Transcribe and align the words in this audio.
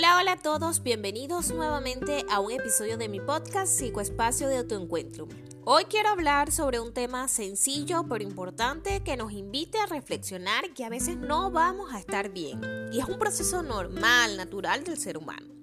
Hola, 0.00 0.16
hola 0.16 0.32
a 0.32 0.36
todos, 0.38 0.82
bienvenidos 0.82 1.50
nuevamente 1.50 2.24
a 2.30 2.40
un 2.40 2.50
episodio 2.52 2.96
de 2.96 3.06
mi 3.10 3.20
podcast 3.20 3.70
Psicoespacio 3.70 4.48
de 4.48 4.56
Autoencuentro. 4.56 5.28
Hoy 5.66 5.84
quiero 5.84 6.08
hablar 6.08 6.52
sobre 6.52 6.80
un 6.80 6.94
tema 6.94 7.28
sencillo 7.28 8.06
pero 8.08 8.24
importante 8.24 9.02
que 9.02 9.18
nos 9.18 9.30
invite 9.30 9.76
a 9.76 9.84
reflexionar 9.84 10.72
que 10.72 10.86
a 10.86 10.88
veces 10.88 11.18
no 11.18 11.50
vamos 11.50 11.92
a 11.92 11.98
estar 11.98 12.30
bien 12.30 12.62
y 12.90 13.00
es 13.00 13.04
un 13.04 13.18
proceso 13.18 13.62
normal, 13.62 14.38
natural 14.38 14.84
del 14.84 14.96
ser 14.96 15.18
humano. 15.18 15.59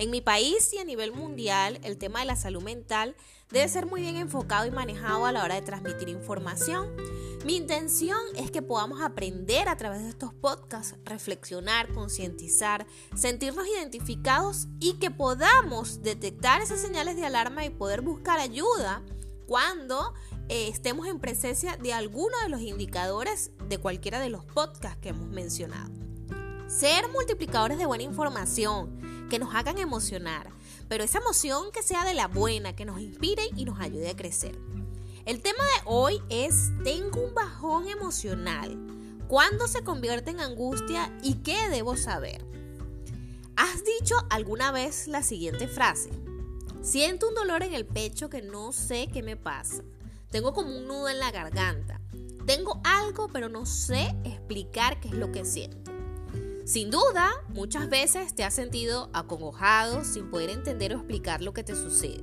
En 0.00 0.10
mi 0.10 0.20
país 0.20 0.72
y 0.72 0.78
a 0.78 0.84
nivel 0.84 1.12
mundial, 1.12 1.78
el 1.84 1.96
tema 1.96 2.18
de 2.20 2.24
la 2.24 2.34
salud 2.34 2.62
mental 2.62 3.14
debe 3.50 3.68
ser 3.68 3.86
muy 3.86 4.00
bien 4.00 4.16
enfocado 4.16 4.66
y 4.66 4.72
manejado 4.72 5.26
a 5.26 5.32
la 5.32 5.44
hora 5.44 5.54
de 5.54 5.62
transmitir 5.62 6.08
información 6.08 6.88
mi 7.44 7.56
intención 7.56 8.18
es 8.36 8.50
que 8.50 8.60
podamos 8.60 9.00
aprender 9.00 9.68
a 9.68 9.76
través 9.76 10.02
de 10.02 10.10
estos 10.10 10.34
podcasts, 10.34 10.94
reflexionar, 11.04 11.90
concientizar, 11.94 12.86
sentirnos 13.16 13.66
identificados 13.66 14.68
y 14.78 14.98
que 14.98 15.10
podamos 15.10 16.02
detectar 16.02 16.60
esas 16.60 16.80
señales 16.80 17.16
de 17.16 17.24
alarma 17.24 17.64
y 17.64 17.70
poder 17.70 18.02
buscar 18.02 18.38
ayuda 18.38 19.02
cuando 19.46 20.12
eh, 20.50 20.68
estemos 20.68 21.06
en 21.06 21.18
presencia 21.18 21.78
de 21.78 21.94
alguno 21.94 22.36
de 22.42 22.50
los 22.50 22.60
indicadores 22.60 23.52
de 23.68 23.78
cualquiera 23.78 24.20
de 24.20 24.28
los 24.28 24.44
podcasts 24.44 24.98
que 25.00 25.08
hemos 25.08 25.28
mencionado. 25.28 25.90
Ser 26.66 27.08
multiplicadores 27.08 27.78
de 27.78 27.86
buena 27.86 28.04
información, 28.04 29.19
que 29.30 29.38
nos 29.38 29.54
hagan 29.54 29.78
emocionar, 29.78 30.50
pero 30.88 31.04
esa 31.04 31.20
emoción 31.20 31.72
que 31.72 31.82
sea 31.82 32.04
de 32.04 32.12
la 32.12 32.26
buena, 32.26 32.76
que 32.76 32.84
nos 32.84 33.00
inspire 33.00 33.44
y 33.56 33.64
nos 33.64 33.80
ayude 33.80 34.10
a 34.10 34.16
crecer. 34.16 34.58
El 35.24 35.40
tema 35.40 35.62
de 35.64 35.82
hoy 35.86 36.20
es 36.28 36.72
tengo 36.84 37.22
un 37.22 37.34
bajón 37.34 37.88
emocional. 37.88 38.76
¿Cuándo 39.28 39.68
se 39.68 39.84
convierte 39.84 40.32
en 40.32 40.40
angustia 40.40 41.16
y 41.22 41.36
qué 41.36 41.68
debo 41.70 41.96
saber? 41.96 42.44
¿Has 43.56 43.84
dicho 43.84 44.16
alguna 44.28 44.72
vez 44.72 45.06
la 45.06 45.22
siguiente 45.22 45.68
frase? 45.68 46.10
Siento 46.82 47.28
un 47.28 47.34
dolor 47.34 47.62
en 47.62 47.74
el 47.74 47.86
pecho 47.86 48.28
que 48.28 48.42
no 48.42 48.72
sé 48.72 49.08
qué 49.12 49.22
me 49.22 49.36
pasa. 49.36 49.84
Tengo 50.30 50.52
como 50.52 50.76
un 50.76 50.88
nudo 50.88 51.08
en 51.08 51.20
la 51.20 51.30
garganta. 51.30 52.00
Tengo 52.46 52.80
algo 52.82 53.28
pero 53.28 53.48
no 53.48 53.66
sé 53.66 54.16
explicar 54.24 54.98
qué 54.98 55.08
es 55.08 55.14
lo 55.14 55.30
que 55.30 55.44
siento. 55.44 55.89
Sin 56.70 56.92
duda, 56.92 57.32
muchas 57.48 57.90
veces 57.90 58.32
te 58.32 58.44
has 58.44 58.54
sentido 58.54 59.10
acongojado 59.12 60.04
sin 60.04 60.30
poder 60.30 60.50
entender 60.50 60.94
o 60.94 60.98
explicar 60.98 61.42
lo 61.42 61.52
que 61.52 61.64
te 61.64 61.74
sucede. 61.74 62.22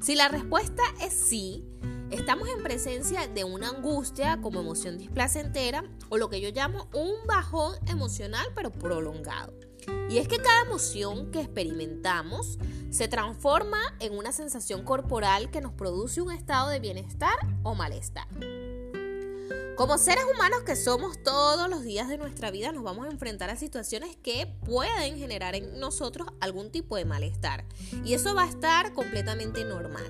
Si 0.00 0.14
la 0.14 0.28
respuesta 0.28 0.84
es 1.00 1.12
sí, 1.12 1.64
Estamos 2.12 2.46
en 2.50 2.62
presencia 2.62 3.26
de 3.26 3.42
una 3.42 3.70
angustia 3.70 4.38
como 4.42 4.60
emoción 4.60 4.98
displacentera 4.98 5.82
o 6.10 6.18
lo 6.18 6.28
que 6.28 6.42
yo 6.42 6.50
llamo 6.50 6.86
un 6.92 7.26
bajón 7.26 7.74
emocional 7.86 8.46
pero 8.54 8.70
prolongado. 8.70 9.54
Y 10.10 10.18
es 10.18 10.28
que 10.28 10.36
cada 10.36 10.66
emoción 10.66 11.30
que 11.30 11.40
experimentamos 11.40 12.58
se 12.90 13.08
transforma 13.08 13.80
en 13.98 14.14
una 14.14 14.30
sensación 14.30 14.84
corporal 14.84 15.50
que 15.50 15.62
nos 15.62 15.72
produce 15.72 16.20
un 16.20 16.30
estado 16.30 16.68
de 16.68 16.80
bienestar 16.80 17.34
o 17.62 17.74
malestar. 17.74 18.28
Como 19.76 19.98
seres 19.98 20.24
humanos 20.32 20.62
que 20.64 20.76
somos 20.76 21.22
todos 21.22 21.68
los 21.68 21.82
días 21.82 22.08
de 22.08 22.18
nuestra 22.18 22.50
vida 22.50 22.72
nos 22.72 22.84
vamos 22.84 23.06
a 23.06 23.10
enfrentar 23.10 23.50
a 23.50 23.56
situaciones 23.56 24.16
que 24.16 24.46
pueden 24.64 25.18
generar 25.18 25.54
en 25.54 25.80
nosotros 25.80 26.28
algún 26.40 26.70
tipo 26.70 26.96
de 26.96 27.04
malestar. 27.04 27.64
Y 28.04 28.14
eso 28.14 28.34
va 28.34 28.44
a 28.44 28.48
estar 28.48 28.92
completamente 28.92 29.64
normal. 29.64 30.04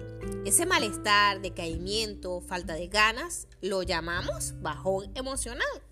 Ese 0.44 0.66
malestar, 0.66 1.40
decaimiento, 1.40 2.40
falta 2.40 2.74
de 2.74 2.88
ganas, 2.88 3.46
lo 3.60 3.82
llamamos 3.82 4.54
bajón 4.60 5.10
emocional. 5.14 5.82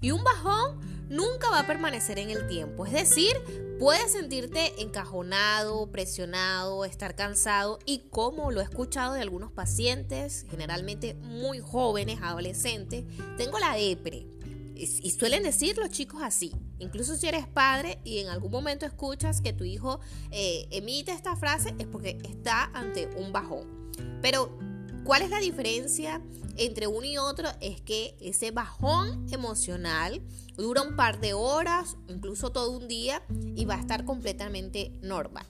Y 0.00 0.12
un 0.12 0.24
bajón 0.24 0.80
nunca 1.08 1.50
va 1.50 1.60
a 1.60 1.66
permanecer 1.66 2.18
en 2.18 2.30
el 2.30 2.46
tiempo. 2.46 2.86
Es 2.86 2.92
decir, 2.92 3.36
puedes 3.78 4.12
sentirte 4.12 4.80
encajonado, 4.80 5.90
presionado, 5.90 6.84
estar 6.84 7.14
cansado 7.16 7.78
y 7.84 8.08
como 8.10 8.50
lo 8.50 8.60
he 8.60 8.64
escuchado 8.64 9.14
de 9.14 9.20
algunos 9.20 9.52
pacientes, 9.52 10.46
generalmente 10.50 11.14
muy 11.14 11.60
jóvenes, 11.60 12.20
adolescentes, 12.22 13.04
tengo 13.36 13.58
la 13.58 13.74
depre. 13.74 14.26
Y 14.74 15.10
suelen 15.10 15.42
decir 15.42 15.76
los 15.76 15.90
chicos 15.90 16.22
así. 16.22 16.52
Incluso 16.78 17.14
si 17.14 17.26
eres 17.26 17.46
padre 17.46 18.00
y 18.02 18.20
en 18.20 18.28
algún 18.28 18.50
momento 18.50 18.86
escuchas 18.86 19.42
que 19.42 19.52
tu 19.52 19.64
hijo 19.64 20.00
eh, 20.30 20.68
emite 20.70 21.12
esta 21.12 21.36
frase, 21.36 21.74
es 21.78 21.86
porque 21.86 22.16
está 22.24 22.70
ante 22.72 23.06
un 23.18 23.30
bajón. 23.30 23.90
Pero 24.22 24.56
¿Cuál 25.04 25.22
es 25.22 25.30
la 25.30 25.40
diferencia 25.40 26.20
entre 26.56 26.86
uno 26.86 27.04
y 27.04 27.16
otro? 27.16 27.48
Es 27.60 27.80
que 27.80 28.16
ese 28.20 28.50
bajón 28.50 29.26
emocional 29.32 30.20
dura 30.56 30.82
un 30.82 30.94
par 30.94 31.20
de 31.20 31.32
horas, 31.32 31.96
incluso 32.08 32.52
todo 32.52 32.70
un 32.70 32.86
día, 32.86 33.22
y 33.56 33.64
va 33.64 33.76
a 33.76 33.80
estar 33.80 34.04
completamente 34.04 34.92
normal. 35.00 35.46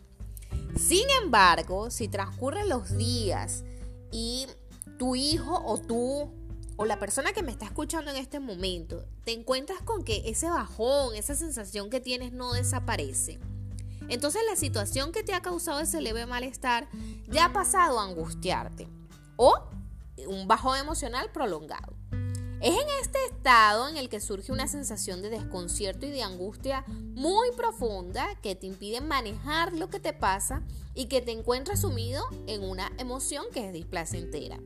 Sin 0.77 1.05
embargo, 1.23 1.91
si 1.91 2.07
transcurren 2.07 2.69
los 2.69 2.97
días 2.97 3.65
y 4.13 4.47
tu 4.99 5.17
hijo 5.17 5.61
o 5.65 5.79
tú 5.79 6.31
o 6.77 6.85
la 6.85 6.99
persona 6.99 7.33
que 7.33 7.43
me 7.43 7.51
está 7.51 7.67
escuchando 7.67 8.11
en 8.11 8.17
este 8.17 8.41
momento 8.41 9.05
te 9.25 9.33
encuentras 9.33 9.83
con 9.83 10.05
que 10.05 10.23
ese 10.27 10.49
bajón, 10.49 11.15
esa 11.17 11.35
sensación 11.35 11.91
que 11.91 12.01
tienes 12.01 12.33
no 12.33 12.53
desaparece. 12.53 13.41
Entonces 14.09 14.43
la 14.49 14.57
situación 14.57 15.13
que 15.13 15.23
te 15.23 15.35
ha 15.35 15.43
causado 15.43 15.81
ese 15.81 16.01
leve 16.01 16.25
malestar 16.25 16.89
ya 17.29 17.47
ha 17.47 17.53
pasado 17.53 17.99
a 17.99 18.05
angustiarte 18.05 18.89
o 19.41 19.59
un 20.29 20.47
bajón 20.47 20.79
emocional 20.79 21.33
prolongado. 21.33 21.95
Es 22.61 22.75
en 22.75 22.89
este 23.01 23.19
estado 23.25 23.89
en 23.89 23.97
el 23.97 24.11
que 24.11 24.21
surge 24.21 24.53
una 24.53 24.69
sensación 24.69 25.23
de 25.23 25.31
desconcierto 25.31 26.05
y 26.05 26.11
de 26.11 26.23
angustia 26.23 26.85
muy 26.89 27.51
profunda 27.53 28.39
que 28.43 28.55
te 28.55 28.67
impide 28.67 29.01
manejar 29.01 29.73
lo 29.73 29.89
que 29.89 29.99
te 29.99 30.13
pasa 30.13 30.63
y 30.95 31.07
que 31.07 31.23
te 31.23 31.33
encuentras 31.33 31.81
sumido 31.81 32.23
en 32.47 32.63
una 32.63 32.93
emoción 32.99 33.47
que 33.51 33.67
es 33.67 33.73
displacentera. 33.73 34.59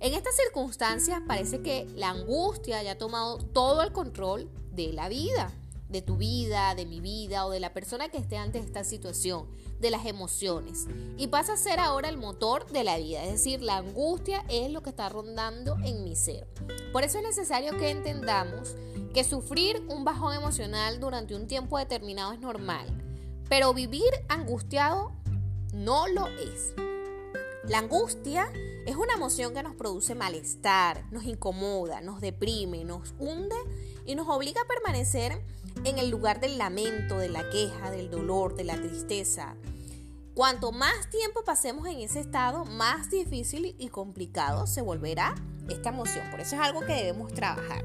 En 0.00 0.14
estas 0.14 0.34
circunstancias 0.34 1.20
parece 1.26 1.60
que 1.60 1.86
la 1.94 2.08
angustia 2.08 2.78
haya 2.78 2.96
tomado 2.96 3.36
todo 3.36 3.82
el 3.82 3.92
control 3.92 4.50
de 4.72 4.94
la 4.94 5.10
vida 5.10 5.52
de 5.88 6.02
tu 6.02 6.16
vida, 6.16 6.74
de 6.74 6.86
mi 6.86 7.00
vida 7.00 7.46
o 7.46 7.50
de 7.50 7.60
la 7.60 7.72
persona 7.72 8.08
que 8.08 8.18
esté 8.18 8.36
ante 8.36 8.58
esta 8.58 8.84
situación, 8.84 9.46
de 9.80 9.90
las 9.90 10.06
emociones. 10.06 10.86
Y 11.16 11.28
pasa 11.28 11.54
a 11.54 11.56
ser 11.56 11.78
ahora 11.78 12.08
el 12.08 12.16
motor 12.16 12.66
de 12.70 12.84
la 12.84 12.98
vida, 12.98 13.22
es 13.24 13.32
decir, 13.32 13.62
la 13.62 13.76
angustia 13.78 14.44
es 14.48 14.70
lo 14.70 14.82
que 14.82 14.90
está 14.90 15.08
rondando 15.08 15.76
en 15.84 16.04
mi 16.04 16.16
ser. 16.16 16.46
Por 16.92 17.04
eso 17.04 17.18
es 17.18 17.24
necesario 17.24 17.76
que 17.76 17.90
entendamos 17.90 18.74
que 19.14 19.24
sufrir 19.24 19.82
un 19.88 20.04
bajón 20.04 20.34
emocional 20.34 21.00
durante 21.00 21.34
un 21.34 21.46
tiempo 21.46 21.78
determinado 21.78 22.32
es 22.32 22.40
normal, 22.40 22.86
pero 23.48 23.72
vivir 23.72 24.10
angustiado 24.28 25.12
no 25.72 26.06
lo 26.08 26.26
es. 26.26 26.74
La 27.68 27.78
angustia 27.78 28.52
es 28.86 28.94
una 28.94 29.14
emoción 29.14 29.52
que 29.52 29.62
nos 29.62 29.74
produce 29.74 30.14
malestar, 30.14 31.04
nos 31.10 31.24
incomoda, 31.24 32.00
nos 32.00 32.20
deprime, 32.20 32.84
nos 32.84 33.14
hunde 33.18 33.56
y 34.04 34.14
nos 34.14 34.28
obliga 34.28 34.62
a 34.62 34.66
permanecer 34.66 35.42
en 35.86 35.98
el 35.98 36.10
lugar 36.10 36.40
del 36.40 36.58
lamento, 36.58 37.18
de 37.18 37.28
la 37.28 37.48
queja, 37.48 37.92
del 37.92 38.10
dolor, 38.10 38.56
de 38.56 38.64
la 38.64 38.74
tristeza. 38.74 39.54
Cuanto 40.34 40.72
más 40.72 41.08
tiempo 41.10 41.44
pasemos 41.44 41.86
en 41.86 42.00
ese 42.00 42.18
estado, 42.18 42.64
más 42.64 43.08
difícil 43.08 43.76
y 43.78 43.88
complicado 43.88 44.66
se 44.66 44.82
volverá 44.82 45.36
esta 45.68 45.90
emoción. 45.90 46.28
Por 46.32 46.40
eso 46.40 46.56
es 46.56 46.60
algo 46.60 46.80
que 46.80 46.92
debemos 46.92 47.32
trabajar. 47.32 47.84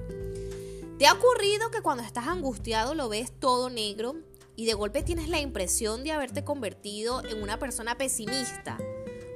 ¿Te 0.97 1.06
ha 1.06 1.13
ocurrido 1.13 1.69
que 1.69 1.81
cuando 1.81 2.03
estás 2.03 2.25
angustiado 2.25 2.95
lo 2.95 3.07
ves 3.07 3.31
todo 3.40 3.69
negro 3.69 4.16
y 4.56 4.66
de 4.66 4.73
golpe 4.73 5.03
tienes 5.03 5.29
la 5.29 5.40
impresión 5.40 6.03
de 6.03 6.11
haberte 6.11 6.44
convertido 6.44 7.23
en 7.23 7.41
una 7.41 7.59
persona 7.59 8.00
pesimista? 8.00 8.79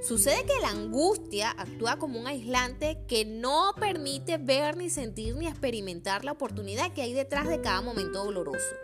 Sucede 0.06 0.46
que 0.46 0.62
la 0.62 0.70
angustia 0.70 1.50
actúa 1.58 1.98
como 1.98 2.20
un 2.20 2.28
aislante 2.28 3.00
que 3.08 3.26
no 3.26 3.74
permite 3.80 4.38
ver 4.38 4.78
ni 4.78 4.92
sentir 4.92 5.36
ni 5.36 5.48
experimentar 5.48 6.24
la 6.24 6.34
oportunidad 6.34 6.94
que 6.94 7.02
hay 7.02 7.14
detrás 7.14 7.48
de 7.48 7.60
cada 7.60 7.82
momento 7.82 8.24
doloroso. 8.24 8.76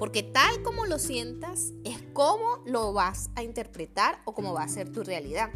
Porque 0.00 0.24
tal 0.24 0.64
como 0.64 0.84
lo 0.86 0.98
sientas 0.98 1.72
es 1.84 2.02
como 2.12 2.60
lo 2.66 2.92
vas 2.92 3.30
a 3.36 3.44
interpretar 3.44 4.20
o 4.24 4.34
cómo 4.34 4.52
va 4.52 4.64
a 4.64 4.68
ser 4.68 4.90
tu 4.90 5.04
realidad. 5.04 5.50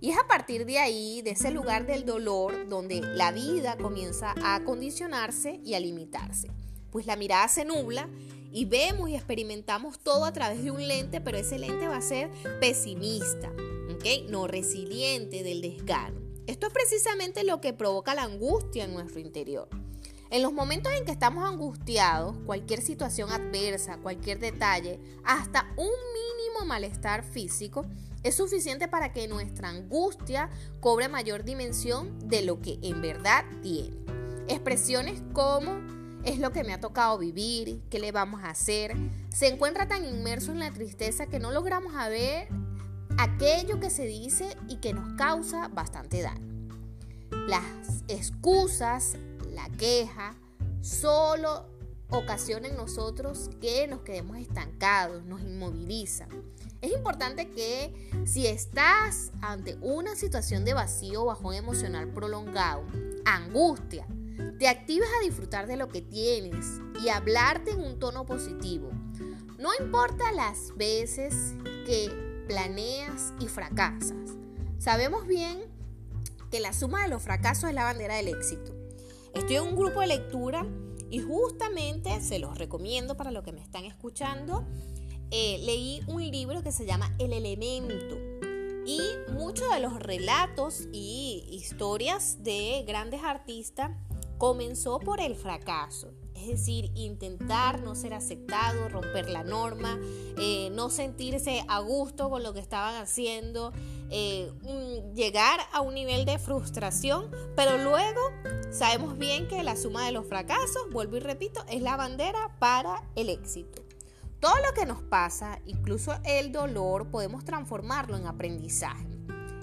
Y 0.00 0.10
es 0.10 0.18
a 0.18 0.26
partir 0.26 0.66
de 0.66 0.80
ahí, 0.80 1.22
de 1.22 1.30
ese 1.30 1.52
lugar 1.52 1.86
del 1.86 2.04
dolor, 2.04 2.68
donde 2.68 3.02
la 3.02 3.30
vida 3.30 3.76
comienza 3.76 4.34
a 4.42 4.64
condicionarse 4.64 5.60
y 5.64 5.74
a 5.74 5.80
limitarse. 5.80 6.50
Pues 6.90 7.06
la 7.06 7.14
mirada 7.14 7.46
se 7.46 7.64
nubla 7.64 8.08
y 8.50 8.64
vemos 8.64 9.10
y 9.10 9.14
experimentamos 9.14 10.00
todo 10.00 10.24
a 10.24 10.32
través 10.32 10.64
de 10.64 10.72
un 10.72 10.88
lente, 10.88 11.20
pero 11.20 11.38
ese 11.38 11.56
lente 11.56 11.86
va 11.86 11.98
a 11.98 12.02
ser 12.02 12.32
pesimista, 12.58 13.52
no 14.28 14.46
resiliente 14.46 15.42
del 15.42 15.60
desgano. 15.60 16.20
Esto 16.46 16.66
es 16.66 16.72
precisamente 16.72 17.44
lo 17.44 17.60
que 17.60 17.74
provoca 17.74 18.14
la 18.14 18.22
angustia 18.22 18.84
en 18.84 18.94
nuestro 18.94 19.20
interior. 19.20 19.68
En 20.30 20.42
los 20.42 20.52
momentos 20.52 20.92
en 20.92 21.04
que 21.04 21.12
estamos 21.12 21.44
angustiados, 21.44 22.36
cualquier 22.46 22.80
situación 22.80 23.30
adversa, 23.30 23.98
cualquier 23.98 24.38
detalle, 24.38 25.00
hasta 25.24 25.66
un 25.76 25.86
mínimo 25.86 26.64
malestar 26.66 27.24
físico, 27.24 27.84
es 28.22 28.36
suficiente 28.36 28.88
para 28.88 29.12
que 29.12 29.28
nuestra 29.28 29.68
angustia 29.68 30.48
cobre 30.80 31.08
mayor 31.08 31.44
dimensión 31.44 32.18
de 32.28 32.42
lo 32.42 32.60
que 32.60 32.78
en 32.82 33.02
verdad 33.02 33.44
tiene. 33.62 33.96
Expresiones 34.48 35.22
como 35.32 35.78
es 36.24 36.38
lo 36.38 36.52
que 36.52 36.64
me 36.64 36.72
ha 36.72 36.80
tocado 36.80 37.18
vivir, 37.18 37.82
qué 37.90 37.98
le 37.98 38.12
vamos 38.12 38.42
a 38.42 38.50
hacer. 38.50 38.96
Se 39.28 39.48
encuentra 39.48 39.88
tan 39.88 40.06
inmerso 40.06 40.52
en 40.52 40.60
la 40.60 40.72
tristeza 40.72 41.26
que 41.26 41.38
no 41.38 41.50
logramos 41.50 41.92
ver 42.08 42.48
aquello 43.22 43.78
que 43.80 43.90
se 43.90 44.06
dice 44.06 44.56
y 44.68 44.76
que 44.76 44.94
nos 44.94 45.14
causa 45.14 45.68
bastante 45.68 46.22
daño. 46.22 46.48
Las 47.46 48.02
excusas, 48.08 49.16
la 49.52 49.68
queja, 49.70 50.34
solo 50.80 51.66
ocasionan 52.08 52.76
nosotros 52.76 53.50
que 53.60 53.86
nos 53.86 54.00
quedemos 54.00 54.38
estancados, 54.38 55.24
nos 55.24 55.42
inmovilizan. 55.42 56.28
Es 56.80 56.92
importante 56.92 57.50
que 57.50 58.10
si 58.24 58.46
estás 58.46 59.32
ante 59.42 59.76
una 59.82 60.16
situación 60.16 60.64
de 60.64 60.72
vacío 60.72 61.22
o 61.22 61.26
bajón 61.26 61.54
emocional 61.54 62.08
prolongado, 62.08 62.84
angustia, 63.26 64.06
te 64.58 64.66
actives 64.66 65.08
a 65.18 65.24
disfrutar 65.24 65.66
de 65.66 65.76
lo 65.76 65.88
que 65.88 66.00
tienes 66.00 66.80
y 67.02 67.10
hablarte 67.10 67.72
en 67.72 67.80
un 67.80 67.98
tono 67.98 68.24
positivo. 68.24 68.90
No 69.58 69.70
importa 69.78 70.32
las 70.32 70.74
veces 70.76 71.54
que 71.84 72.29
planeas 72.50 73.32
y 73.38 73.46
fracasas. 73.46 74.34
Sabemos 74.80 75.24
bien 75.24 75.60
que 76.50 76.58
la 76.58 76.72
suma 76.72 77.04
de 77.04 77.08
los 77.08 77.22
fracasos 77.22 77.68
es 77.68 77.76
la 77.76 77.84
bandera 77.84 78.16
del 78.16 78.26
éxito. 78.26 78.74
Estoy 79.34 79.54
en 79.54 79.62
un 79.62 79.76
grupo 79.76 80.00
de 80.00 80.08
lectura 80.08 80.66
y 81.10 81.20
justamente 81.20 82.20
se 82.20 82.40
los 82.40 82.58
recomiendo 82.58 83.16
para 83.16 83.30
los 83.30 83.44
que 83.44 83.52
me 83.52 83.62
están 83.62 83.84
escuchando. 83.84 84.66
Eh, 85.30 85.60
leí 85.62 86.02
un 86.08 86.28
libro 86.28 86.64
que 86.64 86.72
se 86.72 86.86
llama 86.86 87.14
El 87.20 87.32
Elemento 87.32 88.16
y 88.84 89.00
muchos 89.32 89.72
de 89.72 89.78
los 89.78 90.00
relatos 90.00 90.88
y 90.90 91.44
historias 91.52 92.42
de 92.42 92.82
grandes 92.84 93.22
artistas 93.22 93.92
comenzó 94.38 94.98
por 94.98 95.20
el 95.20 95.36
fracaso, 95.36 96.12
es 96.40 96.48
decir, 96.48 96.90
intentar 96.94 97.82
no 97.82 97.94
ser 97.94 98.14
aceptado, 98.14 98.88
romper 98.88 99.28
la 99.28 99.44
norma, 99.44 99.98
eh, 100.38 100.70
no 100.72 100.90
sentirse 100.90 101.64
a 101.68 101.80
gusto 101.80 102.30
con 102.30 102.42
lo 102.42 102.52
que 102.54 102.60
estaban 102.60 102.94
haciendo, 102.96 103.72
eh, 104.10 104.50
llegar 105.14 105.60
a 105.72 105.80
un 105.80 105.94
nivel 105.94 106.24
de 106.24 106.38
frustración, 106.38 107.30
pero 107.56 107.78
luego 107.78 108.20
sabemos 108.70 109.18
bien 109.18 109.48
que 109.48 109.62
la 109.62 109.76
suma 109.76 110.06
de 110.06 110.12
los 110.12 110.26
fracasos, 110.26 110.90
vuelvo 110.92 111.16
y 111.16 111.20
repito, 111.20 111.64
es 111.68 111.82
la 111.82 111.96
bandera 111.96 112.56
para 112.58 113.02
el 113.16 113.28
éxito. 113.28 113.82
Todo 114.40 114.56
lo 114.66 114.72
que 114.72 114.86
nos 114.86 115.02
pasa, 115.02 115.60
incluso 115.66 116.14
el 116.24 116.50
dolor, 116.50 117.10
podemos 117.10 117.44
transformarlo 117.44 118.16
en 118.16 118.26
aprendizaje. 118.26 119.06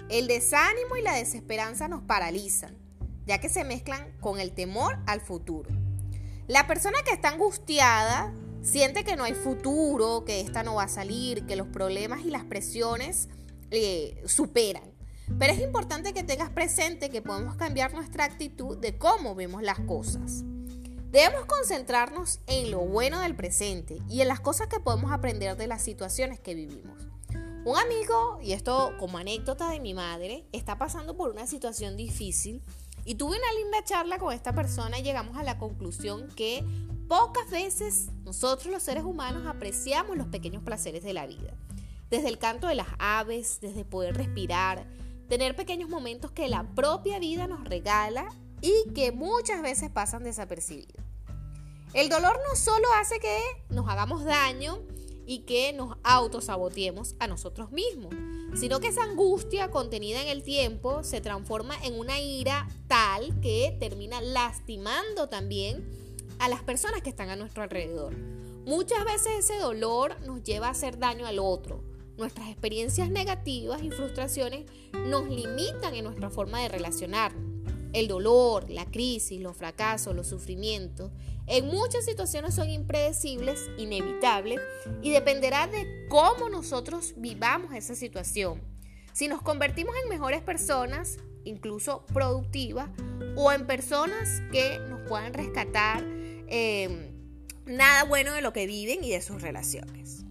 El 0.08 0.28
desánimo 0.28 0.96
y 0.96 1.02
la 1.02 1.14
desesperanza 1.14 1.88
nos 1.88 2.02
paralizan 2.02 2.88
ya 3.28 3.38
que 3.38 3.50
se 3.50 3.62
mezclan 3.62 4.10
con 4.20 4.40
el 4.40 4.52
temor 4.52 4.98
al 5.06 5.20
futuro. 5.20 5.68
La 6.48 6.66
persona 6.66 6.96
que 7.04 7.12
está 7.12 7.28
angustiada 7.28 8.32
siente 8.62 9.04
que 9.04 9.16
no 9.16 9.24
hay 9.24 9.34
futuro, 9.34 10.24
que 10.24 10.40
esta 10.40 10.62
no 10.62 10.76
va 10.76 10.84
a 10.84 10.88
salir, 10.88 11.44
que 11.44 11.56
los 11.56 11.66
problemas 11.66 12.24
y 12.24 12.30
las 12.30 12.44
presiones 12.44 13.28
eh, 13.70 14.22
superan. 14.26 14.90
Pero 15.38 15.52
es 15.52 15.60
importante 15.60 16.14
que 16.14 16.24
tengas 16.24 16.48
presente 16.48 17.10
que 17.10 17.20
podemos 17.20 17.56
cambiar 17.56 17.92
nuestra 17.92 18.24
actitud 18.24 18.78
de 18.78 18.96
cómo 18.96 19.34
vemos 19.34 19.62
las 19.62 19.78
cosas. 19.80 20.42
Debemos 21.10 21.44
concentrarnos 21.44 22.40
en 22.46 22.70
lo 22.70 22.80
bueno 22.80 23.20
del 23.20 23.36
presente 23.36 23.98
y 24.08 24.22
en 24.22 24.28
las 24.28 24.40
cosas 24.40 24.68
que 24.68 24.80
podemos 24.80 25.12
aprender 25.12 25.54
de 25.58 25.66
las 25.66 25.82
situaciones 25.82 26.40
que 26.40 26.54
vivimos. 26.54 27.08
Un 27.66 27.76
amigo, 27.76 28.38
y 28.42 28.52
esto 28.52 28.94
como 28.98 29.18
anécdota 29.18 29.68
de 29.68 29.80
mi 29.80 29.92
madre, 29.92 30.46
está 30.52 30.78
pasando 30.78 31.14
por 31.14 31.30
una 31.30 31.46
situación 31.46 31.98
difícil 31.98 32.62
y 33.08 33.14
tuve 33.14 33.38
una 33.38 33.52
linda 33.54 33.82
charla 33.84 34.18
con 34.18 34.34
esta 34.34 34.52
persona 34.52 34.98
y 34.98 35.02
llegamos 35.02 35.38
a 35.38 35.42
la 35.42 35.56
conclusión 35.56 36.28
que 36.36 36.62
pocas 37.08 37.48
veces 37.50 38.10
nosotros 38.24 38.70
los 38.70 38.82
seres 38.82 39.02
humanos 39.02 39.46
apreciamos 39.46 40.18
los 40.18 40.26
pequeños 40.26 40.62
placeres 40.62 41.02
de 41.04 41.14
la 41.14 41.26
vida. 41.26 41.54
Desde 42.10 42.28
el 42.28 42.36
canto 42.36 42.66
de 42.66 42.74
las 42.74 42.88
aves, 42.98 43.60
desde 43.62 43.86
poder 43.86 44.14
respirar, 44.14 44.86
tener 45.26 45.56
pequeños 45.56 45.88
momentos 45.88 46.32
que 46.32 46.48
la 46.48 46.64
propia 46.74 47.18
vida 47.18 47.46
nos 47.46 47.64
regala 47.64 48.28
y 48.60 48.92
que 48.92 49.10
muchas 49.10 49.62
veces 49.62 49.88
pasan 49.88 50.22
desapercibidos. 50.22 51.02
El 51.94 52.10
dolor 52.10 52.38
no 52.46 52.56
solo 52.56 52.88
hace 53.00 53.18
que 53.20 53.40
nos 53.70 53.88
hagamos 53.88 54.26
daño 54.26 54.80
y 55.24 55.46
que 55.46 55.72
nos 55.72 55.96
autosaboteemos 56.02 57.14
a 57.20 57.26
nosotros 57.26 57.72
mismos, 57.72 58.14
sino 58.54 58.80
que 58.80 58.88
esa 58.88 59.02
angustia 59.02 59.70
contenida 59.70 60.22
en 60.22 60.28
el 60.28 60.42
tiempo 60.42 61.04
se 61.04 61.20
transforma 61.20 61.76
en 61.82 61.98
una 61.98 62.20
ira 62.20 62.68
tal 62.86 63.40
que 63.40 63.76
termina 63.78 64.20
lastimando 64.20 65.28
también 65.28 65.88
a 66.38 66.48
las 66.48 66.62
personas 66.62 67.02
que 67.02 67.10
están 67.10 67.30
a 67.30 67.36
nuestro 67.36 67.62
alrededor. 67.62 68.16
Muchas 68.64 69.04
veces 69.04 69.32
ese 69.38 69.58
dolor 69.58 70.20
nos 70.26 70.42
lleva 70.42 70.68
a 70.68 70.72
hacer 70.72 70.98
daño 70.98 71.26
al 71.26 71.38
otro. 71.38 71.82
Nuestras 72.16 72.48
experiencias 72.48 73.08
negativas 73.10 73.82
y 73.82 73.90
frustraciones 73.90 74.66
nos 75.06 75.28
limitan 75.28 75.94
en 75.94 76.04
nuestra 76.04 76.30
forma 76.30 76.60
de 76.60 76.68
relacionarnos. 76.68 77.47
El 77.92 78.08
dolor, 78.08 78.68
la 78.70 78.84
crisis, 78.86 79.40
los 79.40 79.56
fracasos, 79.56 80.14
los 80.14 80.26
sufrimientos, 80.26 81.10
en 81.46 81.66
muchas 81.66 82.04
situaciones 82.04 82.54
son 82.54 82.68
impredecibles, 82.68 83.70
inevitables 83.78 84.60
y 85.00 85.10
dependerá 85.10 85.66
de 85.66 86.06
cómo 86.10 86.50
nosotros 86.50 87.14
vivamos 87.16 87.72
esa 87.72 87.94
situación. 87.94 88.60
Si 89.14 89.28
nos 89.28 89.40
convertimos 89.40 89.94
en 90.02 90.10
mejores 90.10 90.42
personas, 90.42 91.18
incluso 91.44 92.04
productivas, 92.12 92.90
o 93.34 93.50
en 93.50 93.66
personas 93.66 94.42
que 94.52 94.78
nos 94.90 95.08
puedan 95.08 95.32
rescatar 95.32 96.04
em, 96.48 97.12
nada 97.64 98.04
bueno 98.04 98.34
de 98.34 98.42
lo 98.42 98.52
que 98.52 98.66
viven 98.66 99.02
y 99.02 99.10
de 99.10 99.22
sus 99.22 99.40
relaciones. 99.40 100.24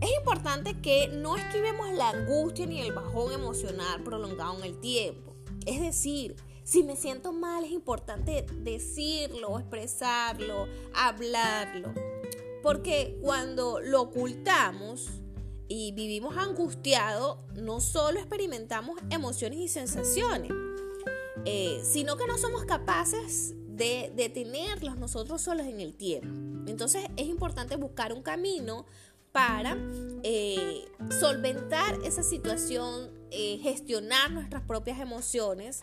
Es 0.00 0.10
importante 0.18 0.80
que 0.80 1.08
no 1.08 1.36
esquivemos 1.36 1.92
la 1.94 2.10
angustia 2.10 2.66
ni 2.66 2.80
el 2.80 2.92
bajón 2.92 3.32
emocional 3.32 4.04
prolongado 4.04 4.58
en 4.58 4.64
el 4.64 4.80
tiempo. 4.80 5.27
Es 5.68 5.82
decir, 5.82 6.34
si 6.64 6.82
me 6.82 6.96
siento 6.96 7.30
mal, 7.34 7.62
es 7.62 7.72
importante 7.72 8.46
decirlo, 8.62 9.58
expresarlo, 9.58 10.66
hablarlo. 10.94 11.92
Porque 12.62 13.18
cuando 13.20 13.78
lo 13.80 14.00
ocultamos 14.00 15.08
y 15.68 15.92
vivimos 15.92 16.38
angustiados, 16.38 17.36
no 17.54 17.80
solo 17.80 18.18
experimentamos 18.18 18.98
emociones 19.10 19.58
y 19.58 19.68
sensaciones, 19.68 20.50
eh, 21.44 21.82
sino 21.84 22.16
que 22.16 22.26
no 22.26 22.38
somos 22.38 22.64
capaces 22.64 23.54
de 23.66 24.10
detenerlos 24.16 24.96
nosotros 24.96 25.42
solos 25.42 25.66
en 25.66 25.80
el 25.80 25.94
tiempo. 25.94 26.28
Entonces 26.66 27.04
es 27.18 27.26
importante 27.26 27.76
buscar 27.76 28.14
un 28.14 28.22
camino 28.22 28.86
para 29.32 29.76
eh, 30.22 30.86
solventar 31.20 31.98
esa 32.04 32.22
situación, 32.22 33.10
eh, 33.30 33.58
gestionar 33.62 34.30
nuestras 34.30 34.62
propias 34.62 35.00
emociones 35.00 35.80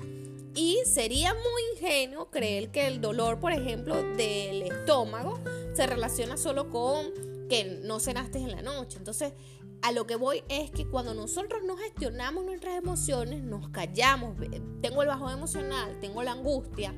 y 0.56 0.78
sería 0.86 1.34
muy 1.34 1.62
ingenuo 1.74 2.30
creer 2.30 2.72
que 2.72 2.88
el 2.88 3.02
dolor, 3.02 3.40
por 3.40 3.52
ejemplo, 3.52 3.96
del 4.16 4.64
estómago 4.64 5.40
se 5.74 5.86
relaciona 5.86 6.38
solo 6.38 6.70
con 6.70 7.12
que 7.50 7.80
no 7.84 8.00
cenaste 8.00 8.40
en 8.40 8.52
la 8.52 8.62
noche. 8.62 8.98
Entonces, 8.98 9.34
a 9.82 9.92
lo 9.92 10.08
que 10.08 10.16
voy 10.16 10.44
es 10.50 10.72
que 10.72 10.88
cuando 10.88 11.14
nosotros 11.14 11.62
no 11.64 11.78
gestionamos 11.78 12.46
nuestras 12.46 12.78
emociones, 12.78 13.44
nos 13.44 13.70
callamos, 13.70 14.36
tengo 14.82 15.04
el 15.04 15.08
bajo 15.08 15.30
emocional, 15.30 16.00
tengo 16.00 16.24
la 16.24 16.32
angustia 16.32 16.96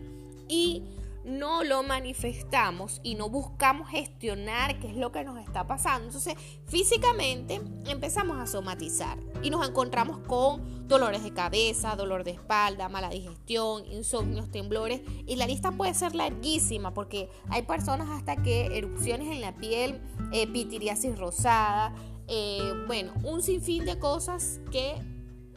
y 0.48 0.84
no 1.28 1.64
lo 1.64 1.84
manifestamos 1.84 3.02
y 3.04 3.16
no 3.16 3.30
buscamos 3.30 3.90
gestionar 3.90 4.80
qué 4.80 4.88
es 4.88 4.96
lo 4.96 5.12
que 5.12 5.26
nos 5.26 5.38
está 5.38 5.68
pasando, 5.68 6.06
entonces 6.08 6.36
físicamente 6.66 7.62
empezamos 7.86 8.38
a 8.38 8.48
somatizar 8.48 9.20
y 9.44 9.50
nos 9.50 9.68
encontramos 9.68 10.20
con 10.20 10.88
dolores 10.88 11.24
de 11.24 11.34
cabeza, 11.34 11.98
dolor 11.98 12.24
de 12.24 12.32
espalda, 12.32 12.88
mala 12.88 13.10
digestión, 13.10 13.86
insomnios, 13.92 14.50
temblores 14.50 15.02
y 15.26 15.36
la 15.36 15.48
lista 15.48 15.72
puede 15.72 15.94
ser 15.94 16.16
larguísima 16.16 16.94
porque 16.94 17.30
hay 17.50 17.64
personas 17.64 18.10
hasta 18.10 18.38
que 18.42 18.78
erupciones 18.78 19.28
en 19.28 19.42
la 19.42 19.54
piel, 19.54 20.00
eh, 20.32 20.48
pitiriasis 20.48 21.20
rosada, 21.20 21.94
eh, 22.30 22.74
bueno, 22.88 23.14
un 23.24 23.42
sinfín 23.42 23.84
de 23.84 24.00
cosas 24.00 24.62
que 24.72 24.96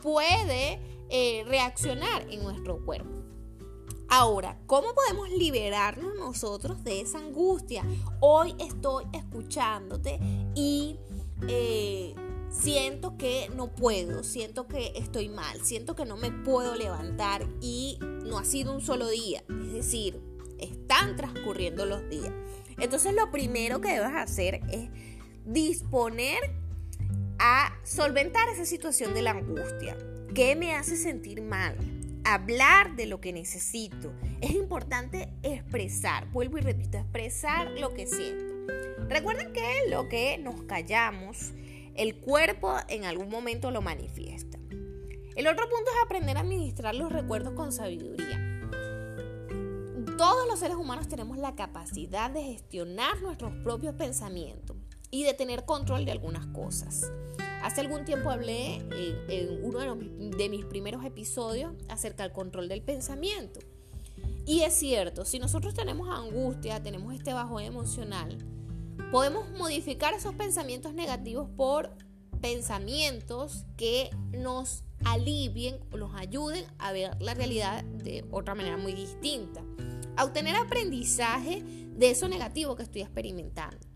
puede 0.02 0.80
eh, 1.10 1.44
reaccionar 1.46 2.26
en 2.28 2.42
nuestro 2.42 2.84
cuerpo. 2.84 3.19
Ahora, 4.12 4.58
¿cómo 4.66 4.92
podemos 4.92 5.30
liberarnos 5.30 6.16
nosotros 6.16 6.82
de 6.82 7.00
esa 7.00 7.18
angustia? 7.18 7.84
Hoy 8.18 8.56
estoy 8.58 9.04
escuchándote 9.12 10.18
y 10.56 10.98
eh, 11.46 12.16
siento 12.50 13.16
que 13.16 13.48
no 13.54 13.72
puedo, 13.72 14.24
siento 14.24 14.66
que 14.66 14.94
estoy 14.96 15.28
mal, 15.28 15.64
siento 15.64 15.94
que 15.94 16.04
no 16.06 16.16
me 16.16 16.32
puedo 16.32 16.74
levantar 16.74 17.46
y 17.60 18.00
no 18.00 18.36
ha 18.38 18.44
sido 18.44 18.74
un 18.74 18.80
solo 18.80 19.08
día. 19.08 19.44
Es 19.48 19.72
decir, 19.72 20.20
están 20.58 21.14
transcurriendo 21.14 21.86
los 21.86 22.08
días. 22.10 22.32
Entonces 22.78 23.14
lo 23.14 23.30
primero 23.30 23.80
que 23.80 23.92
debes 23.92 24.16
hacer 24.16 24.60
es 24.72 24.90
disponer 25.44 26.40
a 27.38 27.78
solventar 27.84 28.48
esa 28.48 28.64
situación 28.64 29.14
de 29.14 29.22
la 29.22 29.30
angustia. 29.30 29.96
¿Qué 30.34 30.56
me 30.56 30.74
hace 30.74 30.96
sentir 30.96 31.42
mal? 31.42 31.99
Hablar 32.30 32.96
de 32.96 33.06
lo 33.06 33.20
que 33.20 33.32
necesito. 33.32 34.12
Es 34.40 34.52
importante 34.52 35.32
expresar, 35.42 36.30
vuelvo 36.30 36.58
y 36.58 36.60
repito, 36.60 36.98
expresar 36.98 37.70
lo 37.72 37.92
que 37.92 38.06
siento. 38.06 38.54
Recuerden 39.08 39.52
que 39.52 39.88
lo 39.88 40.08
que 40.08 40.38
nos 40.38 40.62
callamos, 40.62 41.52
el 41.94 42.16
cuerpo 42.16 42.76
en 42.88 43.04
algún 43.04 43.28
momento 43.28 43.70
lo 43.70 43.82
manifiesta. 43.82 44.58
El 45.34 45.46
otro 45.46 45.68
punto 45.68 45.90
es 45.90 46.04
aprender 46.04 46.36
a 46.36 46.40
administrar 46.40 46.94
los 46.94 47.12
recuerdos 47.12 47.54
con 47.54 47.72
sabiduría. 47.72 48.60
Todos 50.16 50.46
los 50.46 50.58
seres 50.58 50.76
humanos 50.76 51.08
tenemos 51.08 51.38
la 51.38 51.54
capacidad 51.54 52.30
de 52.30 52.42
gestionar 52.42 53.20
nuestros 53.22 53.52
propios 53.64 53.94
pensamientos 53.94 54.69
y 55.10 55.24
de 55.24 55.34
tener 55.34 55.64
control 55.64 56.04
de 56.04 56.12
algunas 56.12 56.46
cosas. 56.46 57.10
Hace 57.62 57.82
algún 57.82 58.04
tiempo 58.04 58.30
hablé 58.30 58.76
en, 59.28 59.64
uno 59.64 59.80
de, 59.80 60.36
de 60.36 60.48
mis 60.48 60.64
primeros 60.64 61.04
episodios 61.04 61.74
acerca 61.88 62.22
del 62.22 62.32
control 62.32 62.68
del 62.68 62.82
pensamiento. 62.82 63.60
Y 64.46 64.62
es 64.62 64.74
cierto, 64.74 65.24
si 65.24 65.38
nosotros 65.38 65.74
tenemos 65.74 66.08
angustia, 66.08 66.82
tenemos 66.82 67.14
este 67.14 67.32
bajo 67.32 67.60
emocional, 67.60 68.38
podemos 69.10 69.50
modificar 69.50 70.14
esos 70.14 70.34
pensamientos 70.34 70.94
negativos 70.94 71.48
por 71.56 71.90
pensamientos 72.40 73.66
que 73.76 74.10
nos 74.32 74.84
alivien 75.04 75.78
o 75.92 75.96
nos 75.96 76.14
ayuden 76.14 76.64
a 76.78 76.92
ver 76.92 77.10
la 77.20 77.34
realidad 77.34 77.84
de 77.84 78.24
otra 78.30 78.54
manera 78.54 78.76
muy 78.76 78.92
distinta, 78.92 79.62
a 80.16 80.24
obtener 80.24 80.56
aprendizaje 80.56 81.62
de 81.64 82.10
eso 82.10 82.28
negativo 82.28 82.76
que 82.76 82.82
estoy 82.82 83.02
experimentando. 83.02 83.89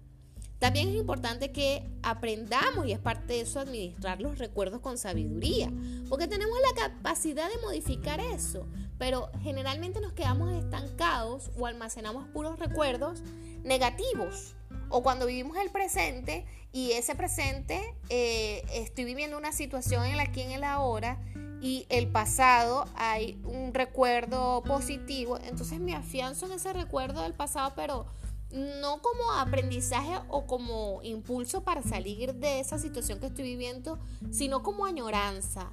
También 0.65 0.89
es 0.89 0.95
importante 0.95 1.53
que 1.53 1.83
aprendamos, 2.03 2.87
y 2.87 2.93
es 2.93 2.99
parte 2.99 3.35
de 3.35 3.41
eso, 3.43 3.61
administrar 3.61 4.23
los 4.23 4.39
recuerdos 4.39 4.81
con 4.81 4.97
sabiduría, 4.97 5.71
porque 6.09 6.27
tenemos 6.27 6.57
la 6.59 6.89
capacidad 6.89 7.51
de 7.51 7.59
modificar 7.59 8.19
eso, 8.19 8.67
pero 8.97 9.29
generalmente 9.43 10.01
nos 10.01 10.15
quedamos 10.15 10.51
estancados 10.55 11.51
o 11.59 11.67
almacenamos 11.67 12.29
puros 12.29 12.59
recuerdos 12.59 13.21
negativos. 13.63 14.55
O 14.89 15.03
cuando 15.03 15.27
vivimos 15.27 15.59
el 15.59 15.69
presente 15.69 16.47
y 16.73 16.93
ese 16.93 17.15
presente 17.15 17.95
eh, 18.09 18.65
estoy 18.73 19.05
viviendo 19.05 19.37
una 19.37 19.53
situación 19.53 20.07
en 20.07 20.17
la 20.17 20.23
aquí 20.23 20.41
en 20.41 20.53
el 20.53 20.65
ahora 20.65 21.19
y 21.61 21.85
el 21.91 22.09
pasado 22.09 22.87
hay 22.95 23.39
un 23.45 23.75
recuerdo 23.75 24.63
positivo, 24.63 25.39
entonces 25.45 25.79
me 25.79 25.95
afianzo 25.95 26.47
en 26.47 26.53
ese 26.53 26.73
recuerdo 26.73 27.21
del 27.21 27.35
pasado, 27.35 27.75
pero 27.77 28.07
no 28.55 29.03
como 29.03 29.33
aprendizaje 29.33 30.21
o 30.29 30.47
como 30.47 31.01
impulso 31.03 31.65
para 31.65 31.83
salir 31.83 32.35
de 32.35 32.61
esa 32.61 32.79
situación 32.79 33.19
que 33.19 33.27
estoy 33.27 33.45
viviendo, 33.45 33.99
sino 34.31 34.63
como 34.63 34.85
añoranza, 34.85 35.73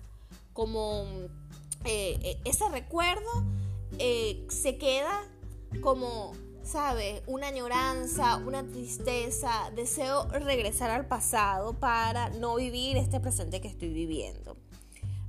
como 0.54 1.06
eh, 1.86 2.18
eh, 2.24 2.38
ese 2.44 2.68
recuerdo 2.70 3.30
eh, 4.00 4.46
se 4.50 4.78
queda 4.78 5.24
como, 5.82 6.34
¿sabes? 6.64 7.22
Una 7.28 7.48
añoranza, 7.48 8.38
una 8.38 8.64
tristeza, 8.64 9.72
deseo 9.76 10.28
regresar 10.30 10.90
al 10.90 11.06
pasado 11.06 11.74
para 11.74 12.30
no 12.30 12.56
vivir 12.56 12.98
este 12.98 13.20
presente 13.20 13.62
que 13.62 13.68
estoy 13.68 13.90
viviendo. 13.90 14.58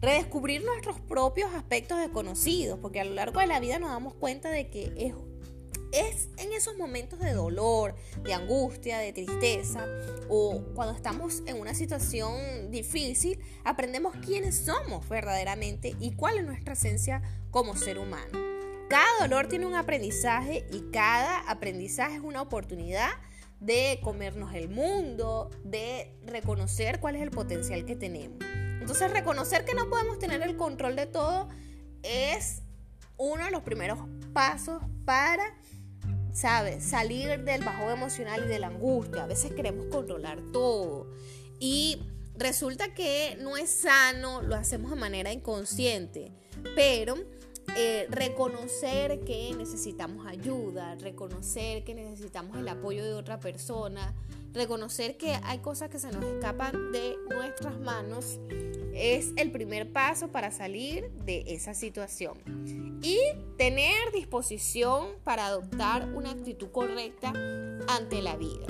Redescubrir 0.01 0.65
nuestros 0.65 0.99
propios 1.01 1.55
aspectos 1.55 1.99
desconocidos, 1.99 2.79
porque 2.81 3.01
a 3.01 3.05
lo 3.05 3.13
largo 3.13 3.41
de 3.41 3.47
la 3.47 3.61
vida 3.61 3.79
nos 3.79 3.91
damos 3.91 4.15
cuenta 4.15 4.51
de 4.51 4.69
que 4.69 4.93
es 4.97 5.15
es 5.93 6.29
en 6.39 6.53
esos 6.53 6.77
momentos 6.77 7.19
de 7.21 7.33
dolor, 7.33 7.95
de 8.23 8.35
angustia, 8.35 8.99
de 8.99 9.13
tristeza 9.13 9.87
o 10.29 10.63
cuando 10.75 10.95
estamos 10.95 11.43
en 11.47 11.61
una 11.61 11.75
situación 11.75 12.71
difícil, 12.71 13.39
aprendemos 13.65 14.17
quiénes 14.17 14.57
somos 14.57 15.09
verdaderamente 15.09 15.95
y 16.01 16.13
cuál 16.13 16.39
es 16.39 16.45
nuestra 16.45 16.73
esencia 16.73 17.23
como 17.51 17.77
ser 17.77 17.99
humano. 17.99 18.39
Cada 18.89 19.21
dolor 19.21 19.49
tiene 19.49 19.67
un 19.67 19.75
aprendizaje 19.75 20.67
y 20.71 20.91
cada 20.91 21.41
aprendizaje 21.51 22.17
es 22.17 22.23
una 22.23 22.43
oportunidad 22.43 23.11
de 23.61 24.01
comernos 24.03 24.55
el 24.55 24.69
mundo, 24.69 25.51
de 25.63 26.15
reconocer 26.27 27.01
cuál 27.01 27.17
es 27.17 27.23
el 27.23 27.31
potencial 27.31 27.85
que 27.85 27.97
tenemos. 27.97 28.39
Entonces 28.81 29.11
reconocer 29.13 29.65
que 29.65 29.75
no 29.75 29.89
podemos 29.89 30.19
tener 30.19 30.43
el 30.43 30.57
control 30.57 30.97
de 30.97 31.07
todo 31.07 31.49
es 32.03 32.63
uno 33.17 33.45
de 33.45 33.51
los 33.53 33.63
primeros 33.63 34.01
pasos 34.33 34.83
para 35.05 35.45
¿sabes? 36.33 36.85
Salir 36.85 37.45
del 37.45 37.65
bajo 37.65 37.91
emocional 37.91 38.43
y 38.45 38.49
de 38.49 38.59
la 38.59 38.69
angustia. 38.69 39.25
A 39.25 39.27
veces 39.27 39.53
queremos 39.53 39.87
controlar 39.87 40.41
todo. 40.53 41.07
Y 41.59 42.03
resulta 42.37 42.95
que 42.95 43.37
no 43.41 43.57
es 43.57 43.71
sano, 43.71 44.43
lo 44.43 44.57
hacemos 44.57 44.91
de 44.91 44.97
manera 44.97 45.33
inconsciente. 45.33 46.33
Pero 46.75 47.17
eh, 47.77 48.07
reconocer 48.11 49.21
que 49.21 49.55
necesitamos 49.57 50.27
ayuda, 50.27 50.95
reconocer 50.97 51.85
que 51.85 51.95
necesitamos 51.95 52.59
el 52.59 52.69
apoyo 52.69 53.05
de 53.05 53.15
otra 53.15 53.41
persona, 53.41 54.15
reconocer 54.53 55.17
que 55.17 55.39
hay 55.45 55.59
cosas 55.59 55.89
que 55.89 55.99
se 55.99 56.11
nos 56.11 56.25
escapan 56.25 56.93
de 56.93 57.17
nuestras 57.31 57.79
manos 57.81 58.39
es 58.95 59.33
el 59.37 59.51
primer 59.51 59.91
paso 59.91 60.29
para 60.29 60.51
salir 60.51 61.11
de 61.25 61.45
esa 61.47 61.73
situación. 61.73 63.01
Y 63.03 63.19
tener 63.63 64.11
disposición 64.13 65.07
para 65.23 65.47
adoptar 65.47 66.13
una 66.17 66.33
actitud 66.33 66.73
correcta 66.73 67.33
ante 67.87 68.21
la 68.21 68.35
vida. 68.35 68.67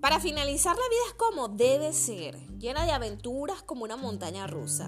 Para 0.00 0.20
finalizar, 0.20 0.76
la 0.76 0.88
vida 0.88 1.00
es 1.08 1.14
como 1.14 1.48
debe 1.48 1.92
ser, 1.92 2.36
llena 2.58 2.84
de 2.84 2.92
aventuras 2.92 3.60
como 3.60 3.82
una 3.82 3.96
montaña 3.96 4.46
rusa. 4.46 4.86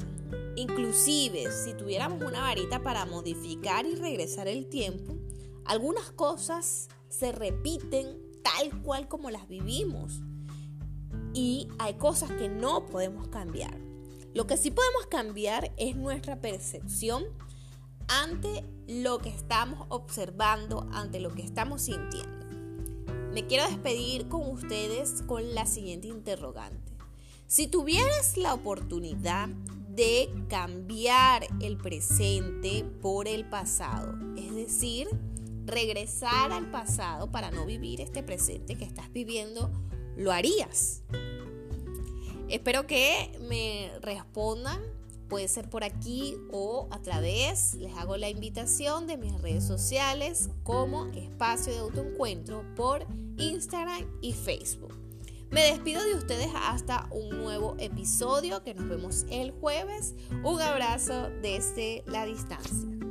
Inclusive, 0.55 1.51
si 1.51 1.75
tuviéramos 1.75 2.23
una 2.23 2.43
varita 2.43 2.85
para 2.85 3.05
modificar 3.05 3.85
y 3.85 3.97
regresar 3.97 4.47
el 4.47 4.69
tiempo, 4.69 5.17
algunas 5.65 6.13
cosas 6.13 6.87
se 7.09 7.33
repiten 7.33 8.17
tal 8.45 8.81
cual 8.83 9.09
como 9.09 9.33
las 9.33 9.49
vivimos. 9.49 10.21
Y 11.35 11.67
hay 11.81 11.95
cosas 11.95 12.31
que 12.31 12.49
no 12.49 12.87
podemos 12.87 13.27
cambiar. 13.27 13.77
Lo 14.35 14.47
que 14.47 14.57
sí 14.57 14.71
podemos 14.71 15.07
cambiar 15.07 15.73
es 15.77 15.97
nuestra 15.97 16.41
percepción 16.41 17.25
ante 18.11 18.65
lo 18.89 19.19
que 19.19 19.29
estamos 19.29 19.87
observando, 19.89 20.89
ante 20.93 21.21
lo 21.21 21.31
que 21.31 21.43
estamos 21.43 21.83
sintiendo. 21.83 22.47
Me 23.33 23.47
quiero 23.47 23.67
despedir 23.69 24.29
con 24.29 24.51
ustedes 24.51 25.23
con 25.23 25.55
la 25.55 25.65
siguiente 25.65 26.09
interrogante. 26.09 26.93
Si 27.47 27.69
tuvieras 27.69 28.37
la 28.37 28.53
oportunidad 28.55 29.49
de 29.49 30.29
cambiar 30.49 31.47
el 31.61 31.77
presente 31.77 32.85
por 33.01 33.29
el 33.29 33.49
pasado, 33.49 34.15
es 34.37 34.55
decir, 34.55 35.09
regresar 35.65 36.51
al 36.53 36.71
pasado 36.71 37.31
para 37.31 37.53
no 37.53 37.65
vivir 37.65 38.01
este 38.01 38.25
presente 38.25 38.77
que 38.77 38.85
estás 38.85 39.13
viviendo, 39.13 39.71
¿lo 40.17 40.33
harías? 40.33 41.03
Espero 42.49 42.89
que 42.89 43.39
me 43.49 43.93
respondan, 44.01 44.81
puede 45.31 45.49
ser 45.49 45.71
por 45.71 45.83
aquí 45.85 46.37
o 46.53 46.89
a 46.91 47.01
través, 47.01 47.75
les 47.75 47.97
hago 47.97 48.19
la 48.19 48.29
invitación 48.29 49.07
de 49.07 49.17
mis 49.17 49.33
redes 49.41 49.65
sociales 49.65 50.51
como 50.63 51.07
espacio 51.07 51.73
de 51.73 51.79
autoencuentro 51.79 52.63
por 52.77 53.07
Instagram 53.39 54.05
y 54.21 54.35
Facebook. 54.35 54.95
Me 55.51 55.63
despido 55.63 56.03
de 56.05 56.15
ustedes 56.15 56.51
hasta 56.55 57.09
un 57.11 57.31
nuevo 57.31 57.77
episodio 57.79 58.63
que 58.63 58.75
nos 58.75 58.89
vemos 58.89 59.25
el 59.31 59.51
jueves. 59.53 60.15
Un 60.45 60.61
abrazo 60.61 61.31
desde 61.43 62.05
la 62.07 62.25
distancia. 62.25 63.10